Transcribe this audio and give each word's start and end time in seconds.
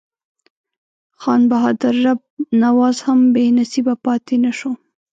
خان 1.21 1.41
بهادر 1.51 1.95
رب 2.05 2.21
نواز 2.63 2.97
هم 3.05 3.19
بې 3.33 3.45
نصیبه 3.57 3.93
پاته 4.03 4.35
نه 4.43 4.51
شو. 4.57 4.71